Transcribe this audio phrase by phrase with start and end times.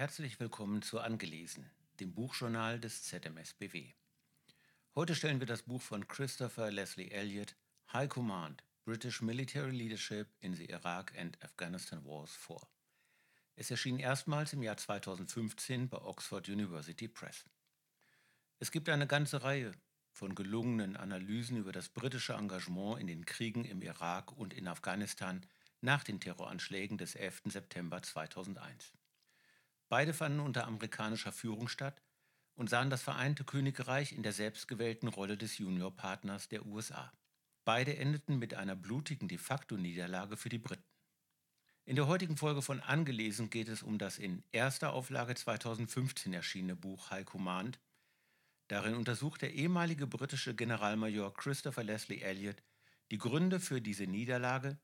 [0.00, 3.94] Herzlich willkommen zu Angelesen, dem Buchjournal des ZMSBW.
[4.94, 7.56] Heute stellen wir das Buch von Christopher Leslie Elliott,
[7.92, 12.70] High Command, British Military Leadership in the Iraq and Afghanistan Wars vor.
[13.56, 17.44] Es erschien erstmals im Jahr 2015 bei Oxford University Press.
[18.60, 19.72] Es gibt eine ganze Reihe
[20.12, 25.44] von gelungenen Analysen über das britische Engagement in den Kriegen im Irak und in Afghanistan
[25.80, 27.42] nach den Terroranschlägen des 11.
[27.46, 28.92] September 2001.
[29.88, 32.02] Beide fanden unter amerikanischer Führung statt
[32.54, 37.12] und sahen das Vereinte Königreich in der selbstgewählten Rolle des Juniorpartners der USA.
[37.64, 40.84] Beide endeten mit einer blutigen de facto Niederlage für die Briten.
[41.84, 46.76] In der heutigen Folge von Angelesen geht es um das in erster Auflage 2015 erschienene
[46.76, 47.80] Buch High Command.
[48.68, 52.62] Darin untersucht der ehemalige britische Generalmajor Christopher Leslie Elliott
[53.10, 54.78] die Gründe für diese Niederlage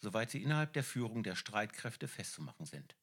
[0.00, 2.96] soweit sie innerhalb der Führung der Streitkräfte festzumachen sind.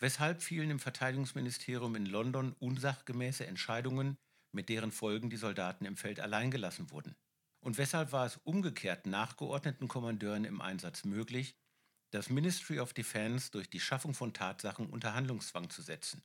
[0.00, 4.16] Weshalb fielen im Verteidigungsministerium in London unsachgemäße Entscheidungen,
[4.50, 7.14] mit deren Folgen die Soldaten im Feld allein gelassen wurden?
[7.60, 11.54] Und weshalb war es umgekehrt nachgeordneten Kommandeuren im Einsatz möglich,
[12.12, 16.24] das Ministry of Defense durch die Schaffung von Tatsachen unter Handlungszwang zu setzen?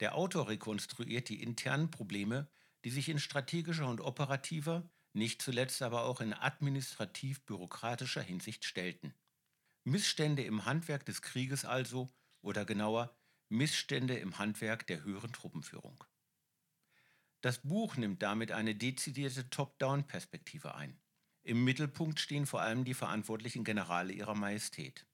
[0.00, 2.50] Der Autor rekonstruiert die internen Probleme,
[2.84, 9.14] die sich in strategischer und operativer nicht zuletzt aber auch in administrativ-bürokratischer Hinsicht stellten.
[9.84, 13.16] Missstände im Handwerk des Krieges also, oder genauer
[13.48, 16.04] Missstände im Handwerk der höheren Truppenführung.
[17.40, 21.00] Das Buch nimmt damit eine dezidierte Top-Down-Perspektive ein.
[21.42, 25.06] Im Mittelpunkt stehen vor allem die verantwortlichen Generale ihrer Majestät.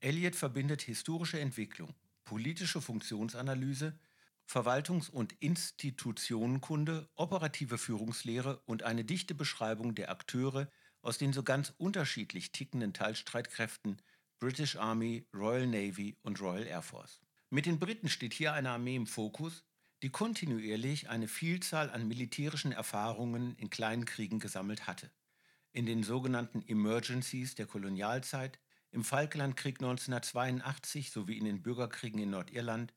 [0.00, 3.98] Elliot verbindet historische Entwicklung, politische Funktionsanalyse
[4.46, 11.72] Verwaltungs- und Institutionenkunde, operative Führungslehre und eine dichte Beschreibung der Akteure aus den so ganz
[11.78, 14.00] unterschiedlich tickenden Teilstreitkräften
[14.42, 17.20] British Army, Royal Navy und Royal Air Force.
[17.50, 19.62] Mit den Briten steht hier eine Armee im Fokus,
[20.02, 25.12] die kontinuierlich eine Vielzahl an militärischen Erfahrungen in kleinen Kriegen gesammelt hatte.
[25.70, 28.58] In den sogenannten Emergencies der Kolonialzeit,
[28.90, 32.92] im Falklandkrieg 1982 sowie in den Bürgerkriegen in Nordirland,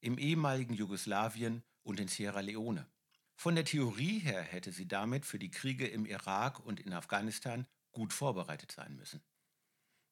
[0.00, 2.88] im ehemaligen Jugoslawien und in Sierra Leone.
[3.36, 7.68] Von der Theorie her hätte sie damit für die Kriege im Irak und in Afghanistan
[7.92, 9.22] gut vorbereitet sein müssen.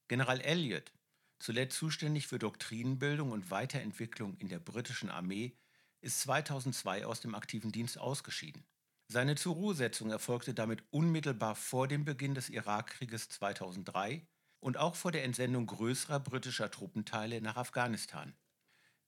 [0.09, 0.93] General Elliot,
[1.39, 5.57] zuletzt zuständig für Doktrinenbildung und Weiterentwicklung in der britischen Armee,
[6.01, 8.65] ist 2002 aus dem aktiven Dienst ausgeschieden.
[9.09, 14.27] Seine Zurruhesetzung erfolgte damit unmittelbar vor dem Beginn des Irakkrieges 2003
[14.61, 18.35] und auch vor der Entsendung größerer britischer Truppenteile nach Afghanistan.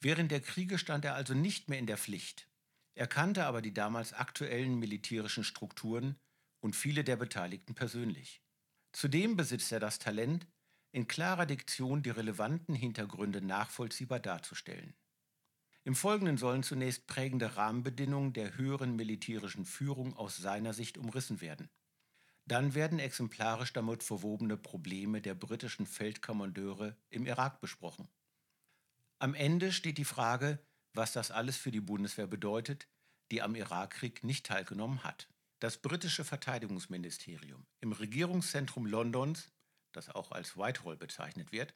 [0.00, 2.48] Während der Kriege stand er also nicht mehr in der Pflicht.
[2.94, 6.16] Er kannte aber die damals aktuellen militärischen Strukturen
[6.60, 8.42] und viele der Beteiligten persönlich.
[8.92, 10.46] Zudem besitzt er das Talent,
[10.92, 14.94] in klarer Diktion die relevanten Hintergründe nachvollziehbar darzustellen.
[15.84, 21.70] Im Folgenden sollen zunächst prägende Rahmenbedingungen der höheren militärischen Führung aus seiner Sicht umrissen werden.
[22.44, 28.08] Dann werden exemplarisch damit verwobene Probleme der britischen Feldkommandeure im Irak besprochen.
[29.18, 30.58] Am Ende steht die Frage,
[30.94, 32.88] was das alles für die Bundeswehr bedeutet,
[33.30, 35.28] die am Irakkrieg nicht teilgenommen hat.
[35.58, 39.50] Das britische Verteidigungsministerium im Regierungszentrum Londons,
[39.92, 41.74] das auch als Whitehall bezeichnet wird,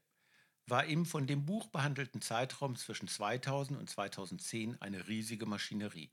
[0.67, 6.13] war im von dem Buch behandelten Zeitraum zwischen 2000 und 2010 eine riesige Maschinerie.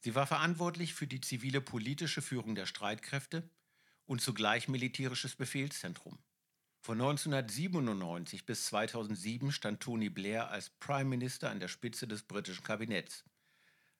[0.00, 3.48] Sie war verantwortlich für die zivile politische Führung der Streitkräfte
[4.06, 6.18] und zugleich militärisches Befehlszentrum.
[6.80, 12.62] Von 1997 bis 2007 stand Tony Blair als Prime Minister an der Spitze des britischen
[12.62, 13.24] Kabinetts.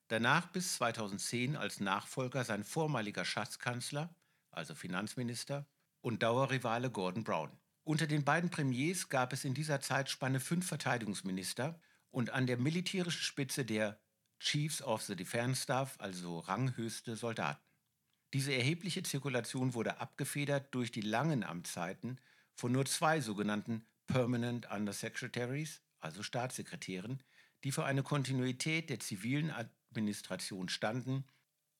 [0.08, 4.14] Danach bis 2010 als Nachfolger sein vormaliger Schatzkanzler,
[4.52, 5.66] also Finanzminister,
[6.06, 7.50] und Dauerrivale Gordon Brown.
[7.82, 11.80] Unter den beiden Premiers gab es in dieser Zeitspanne fünf Verteidigungsminister
[12.12, 13.98] und an der militärischen Spitze der
[14.38, 17.60] Chiefs of the Defense Staff, also ranghöchste Soldaten.
[18.32, 22.20] Diese erhebliche Zirkulation wurde abgefedert durch die langen Amtszeiten
[22.54, 27.20] von nur zwei sogenannten Permanent Undersecretaries, also Staatssekretären,
[27.64, 31.24] die für eine Kontinuität der zivilen Administration standen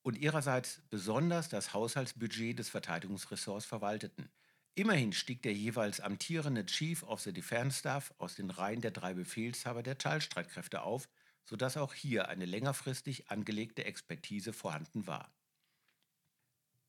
[0.06, 4.30] und ihrerseits besonders das Haushaltsbudget des Verteidigungsressorts verwalteten.
[4.76, 9.14] Immerhin stieg der jeweils amtierende Chief of the Defense Staff aus den Reihen der drei
[9.14, 11.08] Befehlshaber der Teilstreitkräfte auf,
[11.44, 15.34] sodass auch hier eine längerfristig angelegte Expertise vorhanden war.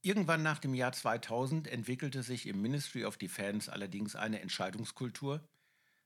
[0.04, 5.42] Irgendwann nach dem Jahr 2000 entwickelte sich im Ministry of Defense allerdings eine Entscheidungskultur,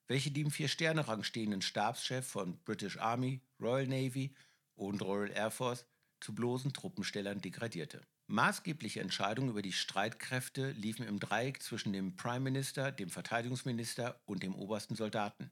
[0.07, 4.33] welche die im Vier-Sterne-Rang stehenden Stabschef von British Army, Royal Navy
[4.75, 5.85] und Royal Air Force
[6.21, 8.01] zu bloßen Truppenstellern degradierte.
[8.27, 14.43] Maßgebliche Entscheidungen über die Streitkräfte liefen im Dreieck zwischen dem Prime Minister, dem Verteidigungsminister und
[14.43, 15.51] dem obersten Soldaten.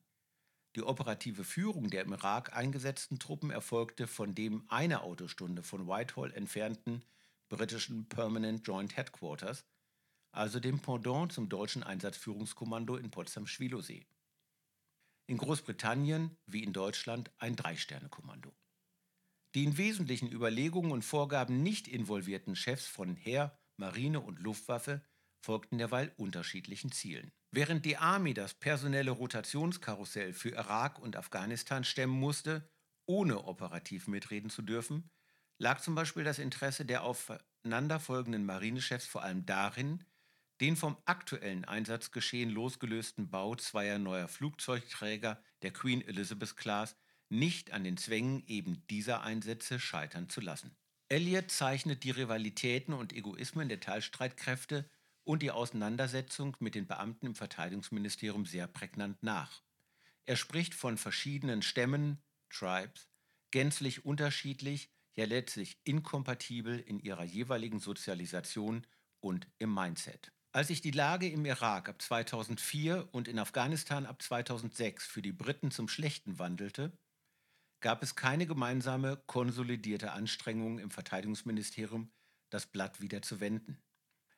[0.75, 6.31] Die operative Führung der im Irak eingesetzten Truppen erfolgte von dem eine Autostunde von Whitehall
[6.31, 7.04] entfernten
[7.50, 9.66] britischen Permanent Joint Headquarters,
[10.31, 14.06] also dem Pendant zum deutschen Einsatzführungskommando in Potsdam-Schwielowsee.
[15.25, 18.56] In Großbritannien wie in Deutschland ein Drei-Sterne-Kommando.
[19.55, 25.03] Die in wesentlichen Überlegungen und Vorgaben nicht involvierten Chefs von Heer, Marine und Luftwaffe
[25.41, 27.31] folgten derweil unterschiedlichen Zielen.
[27.51, 32.69] Während die Army das personelle Rotationskarussell für Irak und Afghanistan stemmen musste,
[33.07, 35.09] ohne operativ mitreden zu dürfen,
[35.57, 40.03] lag zum Beispiel das Interesse der aufeinanderfolgenden Marinechefs vor allem darin,
[40.61, 46.95] den vom aktuellen Einsatzgeschehen losgelösten Bau zweier neuer Flugzeugträger der Queen Elizabeth Class
[47.29, 50.75] nicht an den Zwängen eben dieser Einsätze scheitern zu lassen.
[51.07, 54.89] Elliot zeichnet die Rivalitäten und Egoismen der Teilstreitkräfte
[55.23, 59.63] und die Auseinandersetzung mit den Beamten im Verteidigungsministerium sehr prägnant nach.
[60.25, 63.07] Er spricht von verschiedenen Stämmen, Tribes,
[63.51, 68.85] gänzlich unterschiedlich, ja letztlich inkompatibel in ihrer jeweiligen Sozialisation
[69.19, 70.31] und im Mindset.
[70.51, 75.31] Als sich die Lage im Irak ab 2004 und in Afghanistan ab 2006 für die
[75.31, 76.91] Briten zum Schlechten wandelte,
[77.81, 82.11] gab es keine gemeinsame, konsolidierte Anstrengung im Verteidigungsministerium,
[82.49, 83.81] das Blatt wieder zu wenden.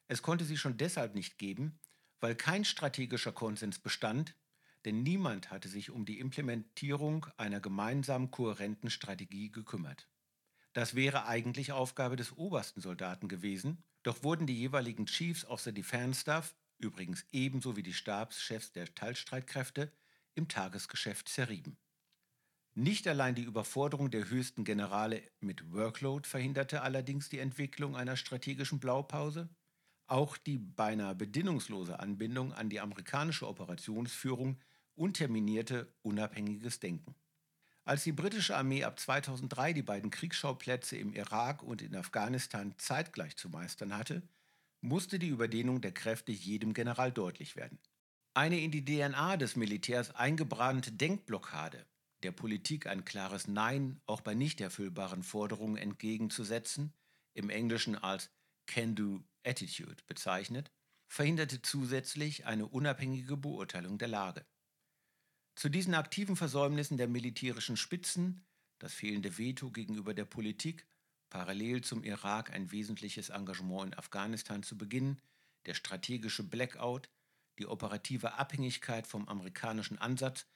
[0.08, 1.80] Es konnte sie schon deshalb nicht geben,
[2.20, 4.36] weil kein strategischer Konsens bestand,
[4.86, 10.10] denn niemand hatte sich um die Implementierung einer gemeinsamen kohärenten Strategie gekümmert.
[10.74, 15.74] Das wäre eigentlich Aufgabe des obersten Soldaten gewesen, doch wurden die jeweiligen Chiefs of the
[15.74, 19.92] Defense Staff, übrigens ebenso wie die Stabschefs der Teilstreitkräfte,
[20.34, 21.78] im Tagesgeschäft zerrieben.
[22.74, 28.80] Nicht allein die Überforderung der höchsten Generale mit Workload verhinderte allerdings die Entwicklung einer strategischen
[28.80, 29.50] Blaupause,
[30.08, 34.58] auch die beinahe bedingungslose Anbindung an die amerikanische Operationsführung
[34.96, 37.16] unterminierte unabhängiges Denken.
[37.84, 43.36] Als die britische Armee ab 2003 die beiden Kriegsschauplätze im Irak und in Afghanistan zeitgleich
[43.36, 44.22] zu meistern hatte,
[44.80, 47.80] musste die Überdehnung der Kräfte jedem General deutlich werden.
[48.34, 51.86] Eine in die DNA des Militärs eingebrannte Denkblockade,
[52.24, 56.94] der Politik ein klares Nein auch bei nicht erfüllbaren Forderungen entgegenzusetzen,
[57.34, 58.30] im Englischen als
[58.68, 60.72] Can-Do Attitude bezeichnet,
[61.08, 64.46] verhinderte zusätzlich eine unabhängige Beurteilung der Lage.
[65.56, 68.46] Zu diesen aktiven Versäumnissen der militärischen Spitzen,
[68.80, 70.88] das fehlende Veto gegenüber der Politik,
[71.30, 75.22] parallel zum Irak ein wesentliches Engagement in Afghanistan zu beginnen,
[75.66, 77.10] der strategische Blackout,
[77.60, 80.48] die operative Abhängigkeit vom amerikanischen Ansatz,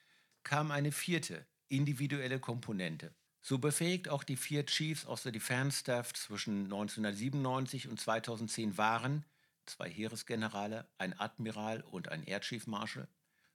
[0.43, 3.13] kam eine vierte, individuelle Komponente.
[3.41, 9.23] So befähigt auch die vier Chiefs of the Defense Staff zwischen 1997 und 2010 waren,
[9.65, 13.07] zwei Heeresgenerale, ein Admiral und ein Air Chief Marshal,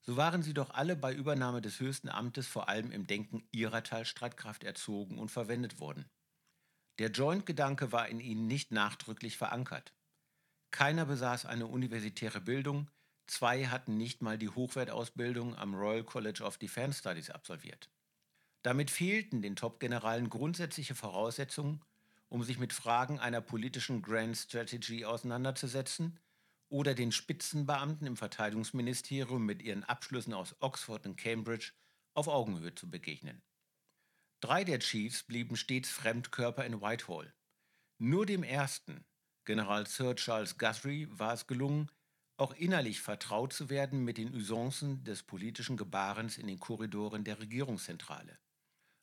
[0.03, 3.83] so waren sie doch alle bei Übernahme des höchsten Amtes vor allem im Denken ihrer
[3.83, 6.09] Teilstreitkraft erzogen und verwendet worden.
[6.99, 9.95] Der Joint-Gedanke war in ihnen nicht nachdrücklich verankert.
[10.71, 12.91] Keiner besaß eine universitäre Bildung,
[13.27, 17.91] zwei hatten nicht mal die Hochwertausbildung am Royal College of Defense Studies absolviert.
[18.63, 21.81] Damit fehlten den Top-Generalen grundsätzliche Voraussetzungen,
[22.29, 26.19] um sich mit Fragen einer politischen Grand Strategy auseinanderzusetzen
[26.69, 31.73] oder den Spitzenbeamten im Verteidigungsministerium mit ihren Abschlüssen aus Oxford und Cambridge
[32.15, 33.43] auf Augenhöhe zu begegnen.
[34.41, 37.35] Drei der Chiefs blieben stets Fremdkörper in Whitehall.
[37.99, 39.05] Nur dem ersten,
[39.45, 41.91] General Sir Charles Guthrie, war es gelungen,
[42.37, 47.39] auch innerlich vertraut zu werden mit den Usancen des politischen Gebarens in den Korridoren der
[47.39, 48.39] Regierungszentrale.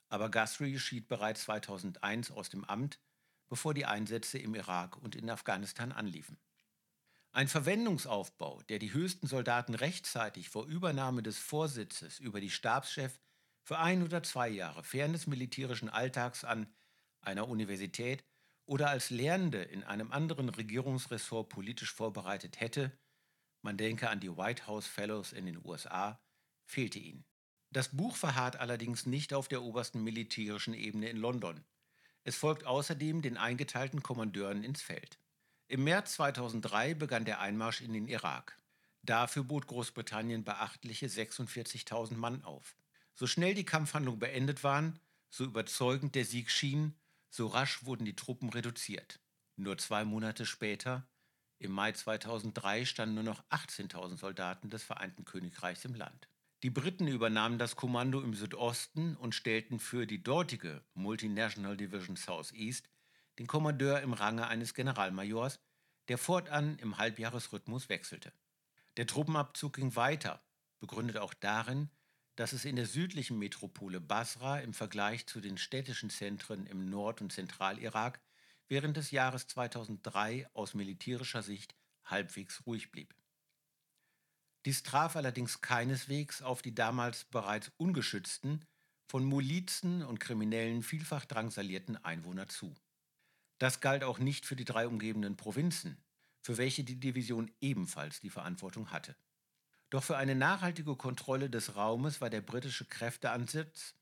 [0.09, 2.99] Aber Guthrie schied bereits 2001 aus dem Amt,
[3.49, 6.37] bevor die Einsätze im Irak und in Afghanistan anliefen.
[7.31, 13.19] Ein Verwendungsaufbau, der die höchsten Soldaten rechtzeitig vor Übernahme des Vorsitzes über die Stabschef
[13.61, 16.73] für ein oder zwei Jahre fern des militärischen Alltags an
[17.21, 18.23] einer Universität
[18.65, 22.97] oder als Lernende in einem anderen Regierungsressort politisch vorbereitet hätte,
[23.61, 26.19] man denke an die White House Fellows in den USA,
[26.65, 27.26] fehlte ihnen.
[27.71, 31.63] Das Buch verharrt allerdings nicht auf der obersten militärischen Ebene in London.
[32.23, 35.19] Es folgt außerdem den eingeteilten Kommandeuren ins Feld.
[35.67, 38.57] Im März 2003 begann der Einmarsch in den Irak.
[39.03, 42.75] Dafür bot Großbritannien beachtliche 46.000 Mann auf.
[43.13, 46.95] So schnell die Kampfhandlungen beendet waren, so überzeugend der Sieg schien,
[47.29, 49.19] so rasch wurden die Truppen reduziert.
[49.55, 51.07] Nur zwei Monate später,
[51.59, 56.29] im Mai 2003, standen nur noch 18.000 Soldaten des Vereinten Königreichs im Land.
[56.63, 62.51] Die Briten übernahmen das Kommando im Südosten und stellten für die dortige Multinational Division South
[62.51, 62.89] East
[63.37, 65.59] den Kommandeur im Range eines Generalmajors,
[66.07, 68.33] der fortan im Halbjahresrhythmus wechselte.
[68.97, 70.41] Der Truppenabzug ging weiter,
[70.79, 71.91] begründet auch darin,
[72.35, 77.21] dass es in der südlichen Metropole Basra im Vergleich zu den städtischen Zentren im Nord-
[77.21, 78.19] und Zentralirak
[78.67, 83.16] während des Jahres 2003 aus militärischer Sicht halbwegs ruhig blieb.
[84.67, 88.65] Dies traf allerdings keineswegs auf die damals bereits ungeschützten,
[89.09, 92.75] von Milizen und Kriminellen vielfach drangsalierten Einwohner zu.
[93.59, 96.03] Das galt auch nicht für die drei umgebenden Provinzen,
[96.43, 99.15] für welche die Division ebenfalls die Verantwortung hatte.
[99.89, 103.95] Doch für eine nachhaltige Kontrolle des Raumes war der britische Kräfteansatz,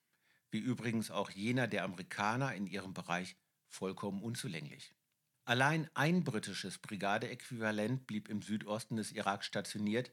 [0.49, 3.35] wie übrigens auch jener der Amerikaner in ihrem Bereich,
[3.67, 4.95] vollkommen unzulänglich.
[5.43, 10.11] Allein ein britisches Brigadeäquivalent blieb im Südosten des Irak stationiert,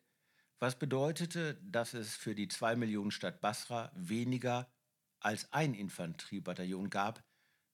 [0.63, 4.71] was bedeutete, dass es für die 2 Millionen Stadt Basra weniger
[5.19, 7.25] als ein Infanteriebataillon gab,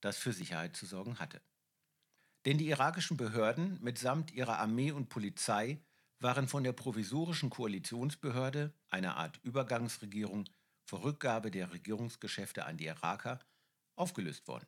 [0.00, 1.42] das für Sicherheit zu sorgen hatte.
[2.46, 5.82] Denn die irakischen Behörden mitsamt ihrer Armee und Polizei
[6.18, 10.48] waren von der provisorischen Koalitionsbehörde, einer Art Übergangsregierung,
[10.86, 13.38] vor Rückgabe der Regierungsgeschäfte an die Iraker,
[13.96, 14.66] aufgelöst worden.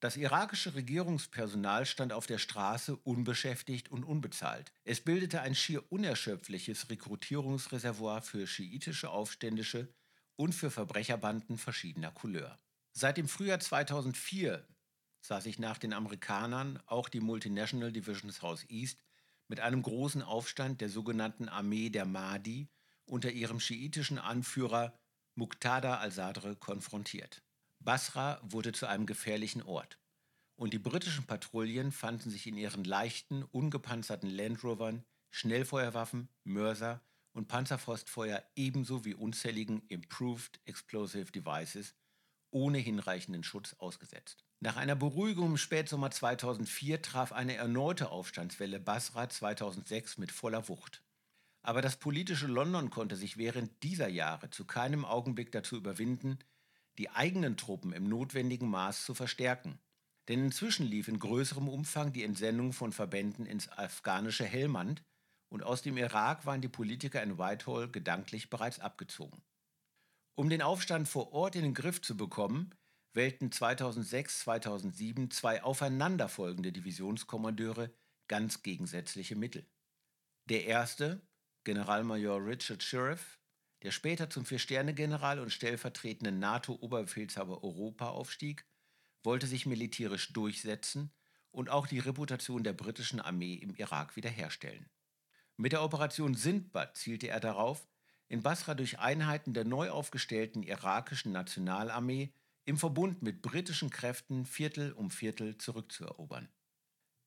[0.00, 4.70] Das irakische Regierungspersonal stand auf der Straße unbeschäftigt und unbezahlt.
[4.84, 9.92] Es bildete ein schier unerschöpfliches Rekrutierungsreservoir für schiitische Aufständische
[10.36, 12.60] und für Verbrecherbanden verschiedener Couleur.
[12.92, 14.64] Seit dem Frühjahr 2004
[15.20, 19.02] sah sich nach den Amerikanern auch die Multinational Division South East
[19.48, 22.68] mit einem großen Aufstand der sogenannten Armee der Mahdi
[23.04, 24.96] unter ihrem schiitischen Anführer
[25.34, 27.42] Muqtada al-Sadr konfrontiert.
[27.80, 29.98] Basra wurde zu einem gefährlichen Ort
[30.58, 37.00] und die britischen Patrouillen fanden sich in ihren leichten, ungepanzerten Land Rovern, Schnellfeuerwaffen, Mörser
[37.32, 41.94] und Panzerfrostfeuer ebenso wie unzähligen Improved Explosive Devices
[42.50, 44.44] ohne hinreichenden Schutz ausgesetzt.
[44.60, 51.04] Nach einer Beruhigung im Spätsommer 2004 traf eine erneute Aufstandswelle Basra 2006 mit voller Wucht.
[51.62, 56.38] Aber das politische London konnte sich während dieser Jahre zu keinem Augenblick dazu überwinden,
[56.98, 59.78] die eigenen Truppen im notwendigen Maß zu verstärken.
[60.28, 65.02] Denn inzwischen lief in größerem Umfang die Entsendung von Verbänden ins afghanische Helmand
[65.48, 69.42] und aus dem Irak waren die Politiker in Whitehall gedanklich bereits abgezogen.
[70.34, 72.74] Um den Aufstand vor Ort in den Griff zu bekommen,
[73.14, 77.92] wählten 2006-2007 zwei aufeinanderfolgende Divisionskommandeure
[78.28, 79.66] ganz gegensätzliche Mittel.
[80.44, 81.22] Der erste,
[81.64, 83.37] Generalmajor Richard Sheriff,
[83.82, 88.66] der später zum Vier-Sterne-General und stellvertretenden NATO-Oberbefehlshaber Europa aufstieg,
[89.22, 91.12] wollte sich militärisch durchsetzen
[91.50, 94.88] und auch die Reputation der britischen Armee im Irak wiederherstellen.
[95.56, 97.88] Mit der Operation Sindbad zielte er darauf,
[98.28, 102.32] in Basra durch Einheiten der neu aufgestellten irakischen Nationalarmee
[102.64, 106.48] im Verbund mit britischen Kräften Viertel um Viertel zurückzuerobern.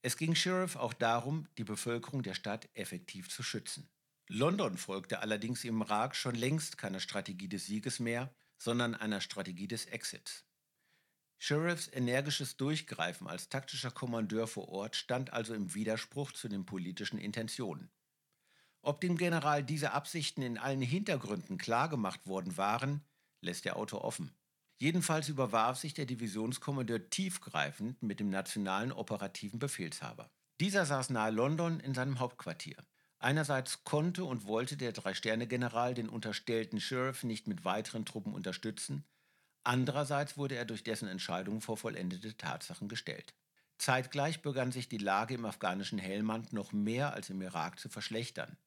[0.03, 3.89] Es ging Sheriff auch darum, die Bevölkerung der Stadt effektiv zu schützen.
[4.33, 9.67] London folgte allerdings im Irak schon längst keiner Strategie des Sieges mehr, sondern einer Strategie
[9.67, 10.45] des Exits.
[11.37, 17.19] Sheriffs energisches Durchgreifen als taktischer Kommandeur vor Ort stand also im Widerspruch zu den politischen
[17.19, 17.91] Intentionen.
[18.81, 23.03] Ob dem General diese Absichten in allen Hintergründen klargemacht worden waren,
[23.41, 24.33] lässt der Autor offen.
[24.77, 30.31] Jedenfalls überwarf sich der Divisionskommandeur tiefgreifend mit dem nationalen operativen Befehlshaber.
[30.61, 32.77] Dieser saß nahe London in seinem Hauptquartier.
[33.23, 39.05] Einerseits konnte und wollte der Drei-Sterne-General den unterstellten Sheriff nicht mit weiteren Truppen unterstützen,
[39.63, 43.35] andererseits wurde er durch dessen Entscheidung vor vollendete Tatsachen gestellt.
[43.77, 48.57] Zeitgleich begann sich die Lage im afghanischen Helmand noch mehr als im Irak zu verschlechtern.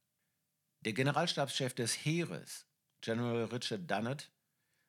[0.85, 2.67] Der Generalstabschef des Heeres,
[3.01, 4.31] General Richard Dunnett,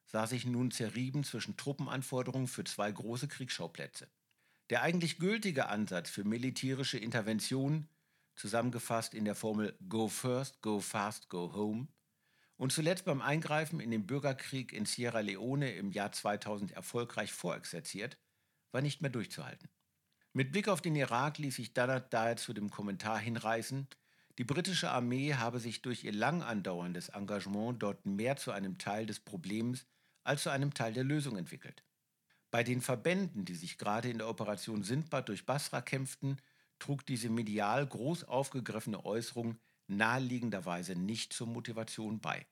[0.06, 4.12] sah sich nun zerrieben zwischen Truppenanforderungen für zwei große Kriegsschauplätze.
[4.70, 7.90] Der eigentlich gültige Ansatz für militärische Intervention,
[8.36, 11.88] zusammengefasst in der Formel Go First, Go Fast, Go Home,
[12.58, 18.18] und zuletzt beim Eingreifen in den Bürgerkrieg in Sierra Leone im Jahr 2000 erfolgreich vorexerziert,
[18.72, 19.70] war nicht mehr durchzuhalten.
[20.34, 23.88] Mit Blick auf den Irak ließ sich Dannert daher zu dem Kommentar hinreißen,
[24.38, 29.06] die britische Armee habe sich durch ihr lang andauerndes Engagement dort mehr zu einem Teil
[29.06, 29.86] des Problems
[30.24, 31.84] als zu einem Teil der Lösung entwickelt.
[32.52, 36.42] Bei den Verbänden, die sich gerade in der Operation Sindbad durch Basra kämpften,
[36.80, 42.46] trug diese medial groß aufgegriffene Äußerung naheliegenderweise nicht zur Motivation bei.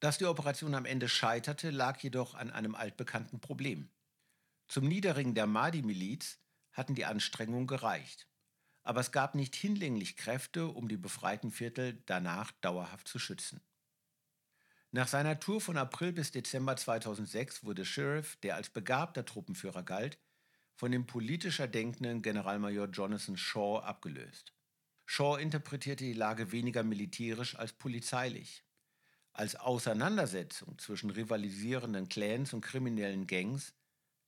[0.00, 3.88] Dass die Operation am Ende scheiterte, lag jedoch an einem altbekannten Problem.
[4.68, 6.38] Zum Niederringen der Mahdi-Miliz
[6.72, 8.26] hatten die Anstrengungen gereicht.
[8.82, 13.60] Aber es gab nicht hinlänglich Kräfte, um die befreiten Viertel danach dauerhaft zu schützen.
[14.90, 20.18] Nach seiner Tour von April bis Dezember 2006 wurde Sheriff, der als begabter Truppenführer galt,
[20.82, 24.52] von dem politischer denkenden Generalmajor Jonathan Shaw abgelöst.
[25.06, 28.64] Shaw interpretierte die Lage weniger militärisch als polizeilich.
[29.32, 33.74] als Auseinandersetzung zwischen rivalisierenden Clans und kriminellen Gangs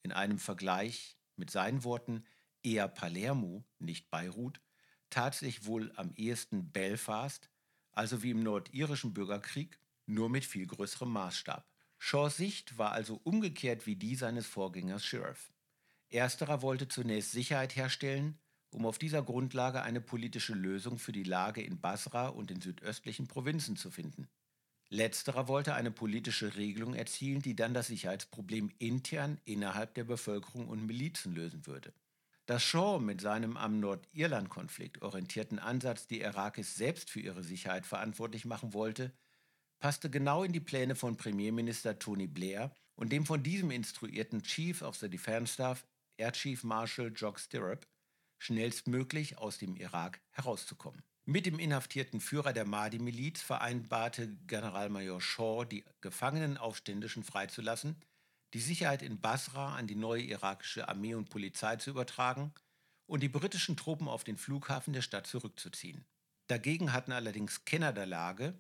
[0.05, 2.25] in einem Vergleich mit seinen Worten
[2.63, 4.61] eher Palermo, nicht Beirut,
[5.11, 7.51] tat sich wohl am ehesten Belfast,
[7.91, 11.69] also wie im nordirischen Bürgerkrieg, nur mit viel größerem Maßstab.
[11.99, 15.53] Shaws Sicht war also umgekehrt wie die seines Vorgängers Sheriff.
[16.11, 18.39] Ersterer wollte zunächst Sicherheit herstellen,
[18.71, 23.27] um auf dieser Grundlage eine politische Lösung für die Lage in Basra und den südöstlichen
[23.27, 24.29] Provinzen zu finden.
[24.91, 30.87] Letzterer wollte eine politische Regelung erzielen, die dann das Sicherheitsproblem intern innerhalb der Bevölkerung und
[30.87, 31.93] Milizen lösen würde.
[32.47, 38.45] Dass Shaw mit seinem am Nordirland-Konflikt orientierten Ansatz die Irakis selbst für ihre Sicherheit verantwortlich
[38.45, 39.13] machen wollte,
[39.81, 44.83] passte genau in die Pläne von Premierminister Tony Blair und dem von diesem instruierten Chief
[44.83, 47.87] of the Defense Staff, Air Chief Marshal Jock Stirrup,
[48.39, 51.03] schnellstmöglich aus dem Irak herauszukommen.
[51.27, 57.97] Mit dem inhaftierten Führer der Mahdi-Miliz vereinbarte Generalmajor Shaw, die gefangenen Aufständischen freizulassen,
[58.53, 62.53] die Sicherheit in Basra an die neue irakische Armee und Polizei zu übertragen
[63.07, 66.05] und die britischen Truppen auf den Flughafen der Stadt zurückzuziehen.
[66.47, 68.59] Dagegen hatten allerdings Kenner der Lage,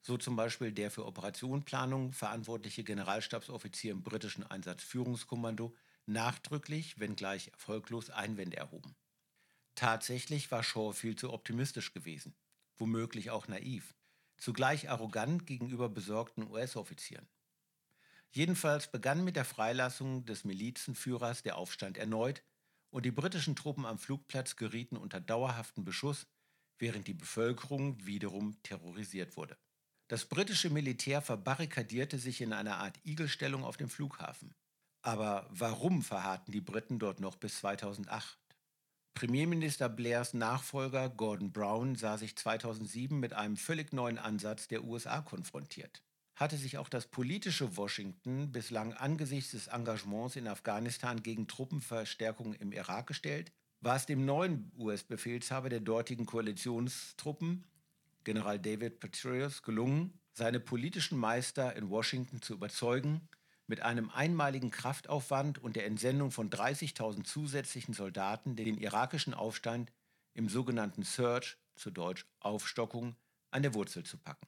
[0.00, 5.74] so zum Beispiel der für Operationsplanung verantwortliche Generalstabsoffizier im britischen Einsatzführungskommando,
[6.06, 8.94] nachdrücklich, wenngleich erfolglos Einwände erhoben.
[9.74, 12.34] Tatsächlich war Shaw viel zu optimistisch gewesen,
[12.76, 13.94] womöglich auch naiv,
[14.36, 17.28] zugleich arrogant gegenüber besorgten US-Offizieren.
[18.30, 22.42] Jedenfalls begann mit der Freilassung des Milizenführers der Aufstand erneut
[22.90, 26.26] und die britischen Truppen am Flugplatz gerieten unter dauerhaften Beschuss,
[26.78, 29.58] während die Bevölkerung wiederum terrorisiert wurde.
[30.08, 34.54] Das britische Militär verbarrikadierte sich in einer Art Igelstellung auf dem Flughafen.
[35.02, 38.38] Aber warum verharrten die Briten dort noch bis 2008?
[39.14, 45.20] Premierminister Blairs Nachfolger Gordon Brown sah sich 2007 mit einem völlig neuen Ansatz der USA
[45.20, 46.02] konfrontiert.
[46.36, 52.72] Hatte sich auch das politische Washington bislang angesichts des Engagements in Afghanistan gegen Truppenverstärkung im
[52.72, 57.64] Irak gestellt, war es dem neuen US-Befehlshaber der dortigen Koalitionstruppen,
[58.24, 63.28] General David Petraeus, gelungen, seine politischen Meister in Washington zu überzeugen,
[63.66, 69.92] mit einem einmaligen Kraftaufwand und der Entsendung von 30.000 zusätzlichen Soldaten den irakischen Aufstand
[70.34, 73.16] im sogenannten Surge, zu Deutsch Aufstockung,
[73.50, 74.46] an der Wurzel zu packen.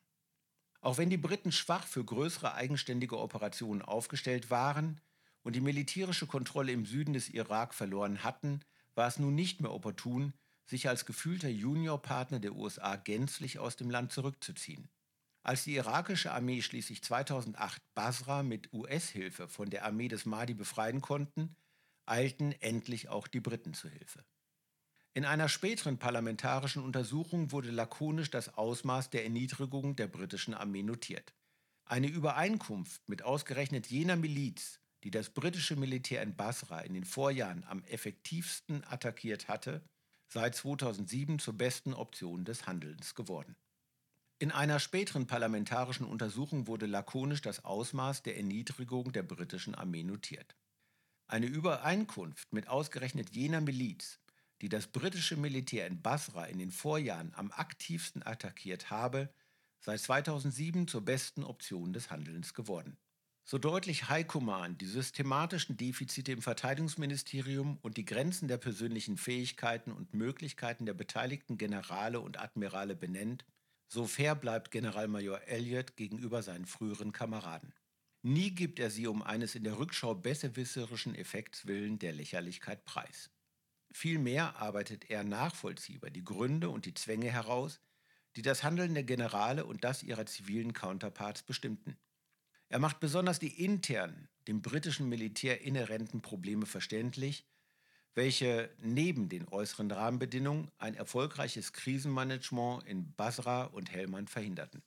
[0.80, 5.00] Auch wenn die Briten schwach für größere eigenständige Operationen aufgestellt waren
[5.42, 8.60] und die militärische Kontrolle im Süden des Irak verloren hatten,
[8.94, 10.34] war es nun nicht mehr opportun,
[10.66, 14.88] sich als gefühlter Juniorpartner der USA gänzlich aus dem Land zurückzuziehen.
[15.44, 21.02] Als die irakische Armee schließlich 2008 Basra mit US-Hilfe von der Armee des Mahdi befreien
[21.02, 21.54] konnten,
[22.06, 24.24] eilten endlich auch die Briten zu Hilfe.
[25.12, 31.34] In einer späteren parlamentarischen Untersuchung wurde lakonisch das Ausmaß der Erniedrigung der britischen Armee notiert.
[31.84, 37.64] Eine Übereinkunft mit ausgerechnet jener Miliz, die das britische Militär in Basra in den Vorjahren
[37.64, 39.84] am effektivsten attackiert hatte,
[40.26, 43.54] sei 2007 zur besten Option des Handelns geworden.
[44.40, 50.56] In einer späteren parlamentarischen Untersuchung wurde lakonisch das Ausmaß der Erniedrigung der britischen Armee notiert.
[51.28, 54.18] Eine Übereinkunft mit ausgerechnet jener Miliz,
[54.60, 59.32] die das britische Militär in Basra in den Vorjahren am aktivsten attackiert habe,
[59.80, 62.98] sei 2007 zur besten Option des Handelns geworden.
[63.44, 70.14] So deutlich Command die systematischen Defizite im Verteidigungsministerium und die Grenzen der persönlichen Fähigkeiten und
[70.14, 73.44] Möglichkeiten der beteiligten Generale und Admirale benennt,
[73.94, 77.72] so fair bleibt Generalmajor Elliott gegenüber seinen früheren Kameraden.
[78.22, 83.30] Nie gibt er sie um eines in der Rückschau besserwisserischen Effekts willen der Lächerlichkeit preis.
[83.92, 87.80] Vielmehr arbeitet er nachvollziehbar die Gründe und die Zwänge heraus,
[88.34, 91.96] die das Handeln der Generale und das ihrer zivilen Counterparts bestimmten.
[92.68, 97.46] Er macht besonders die internen, dem britischen Militär inhärenten Probleme verständlich
[98.14, 104.82] welche neben den äußeren Rahmenbedingungen ein erfolgreiches Krisenmanagement in Basra und Helmand verhinderten.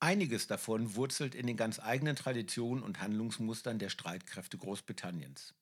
[0.00, 5.54] Einiges davon wurzelt in den ganz eigenen Traditionen und Handlungsmustern der Streitkräfte Großbritanniens.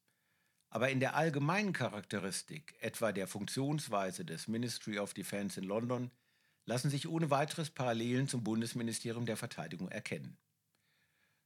[0.70, 6.10] Aber in der allgemeinen Charakteristik, etwa der Funktionsweise des Ministry of Defense in London,
[6.64, 10.38] lassen sich ohne weiteres Parallelen zum Bundesministerium der Verteidigung erkennen.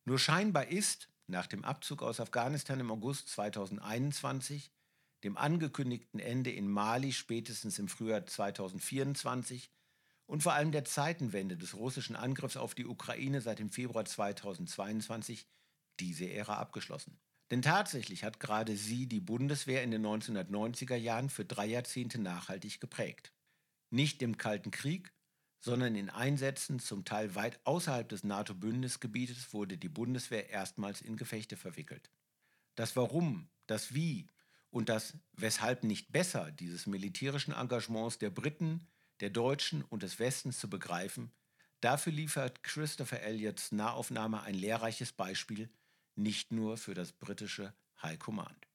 [0.05, 4.71] Nur scheinbar ist, nach dem Abzug aus Afghanistan im August 2021,
[5.25, 9.71] dem angekündigten Ende in Mali spätestens im Frühjahr 2024
[10.27, 15.47] und vor allem der Zeitenwende des russischen Angriffs auf die Ukraine seit dem Februar 2022
[16.01, 17.19] diese Ära abgeschlossen.
[17.51, 22.81] Denn tatsächlich hat gerade sie die Bundeswehr in den 1990er Jahren für drei Jahrzehnte nachhaltig
[22.81, 23.33] geprägt.
[23.91, 25.13] Nicht im Kalten Krieg,
[25.61, 31.57] sondern in Einsätzen zum Teil weit außerhalb des NATO-Bündnisgebietes wurde die Bundeswehr erstmals in Gefechte
[31.57, 32.11] verwickelt.
[32.75, 34.29] Das Warum, das Wie
[34.71, 38.87] und das Weshalb nicht besser dieses militärischen Engagements der Briten,
[39.21, 41.33] der Deutschen und des Westens zu begreifen,
[41.81, 45.71] dafür liefert Christopher Elliots Nahaufnahme ein lehrreiches Beispiel,
[46.15, 48.67] nicht nur für das britische High Command.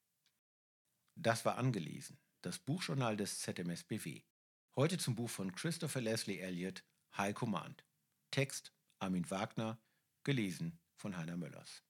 [1.14, 4.22] Das war angelesen, das Buchjournal des ZMSBW.
[4.74, 6.82] Heute zum Buch von Christopher Leslie Elliott,
[7.16, 7.84] High Command.
[8.30, 9.78] Text Armin Wagner,
[10.24, 11.82] gelesen von Heiner Möllers.